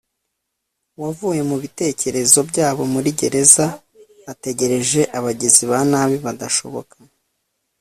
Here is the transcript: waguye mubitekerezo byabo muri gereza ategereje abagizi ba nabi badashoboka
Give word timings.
waguye 1.01 1.41
mubitekerezo 1.49 2.39
byabo 2.49 2.83
muri 2.93 3.09
gereza 3.19 3.65
ategereje 4.31 5.01
abagizi 5.17 5.63
ba 5.69 5.79
nabi 5.91 6.17
badashoboka 6.25 6.95